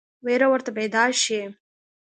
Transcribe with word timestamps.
وېره 0.25 0.47
ورته 0.51 0.71
پیدا 0.77 1.03
شي. 1.21 1.41